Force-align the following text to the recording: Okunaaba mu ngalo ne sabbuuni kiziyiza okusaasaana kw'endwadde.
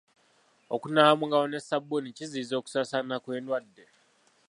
Okunaaba 0.75 1.13
mu 1.19 1.25
ngalo 1.27 1.47
ne 1.49 1.59
sabbuuni 1.67 2.09
kiziyiza 2.17 2.53
okusaasaana 2.57 3.15
kw'endwadde. 3.23 3.85